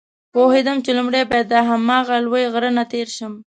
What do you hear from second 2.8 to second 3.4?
تېر شم.